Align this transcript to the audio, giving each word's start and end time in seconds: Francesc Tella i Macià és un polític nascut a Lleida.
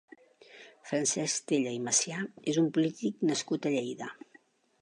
Francesc 0.91 1.43
Tella 1.51 1.75
i 1.77 1.83
Macià 1.89 2.23
és 2.55 2.61
un 2.65 2.73
polític 2.79 3.23
nascut 3.33 3.69
a 3.69 3.75
Lleida. 3.77 4.13